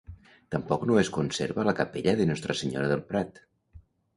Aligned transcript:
Tampoc 0.55 0.85
no 0.91 0.95
es 1.01 1.11
conserva 1.17 1.67
la 1.69 1.75
capella 1.81 2.17
de 2.23 2.29
Nostra 2.31 2.59
Senyora 2.63 2.91
del 2.95 3.05
Prat. 3.13 3.43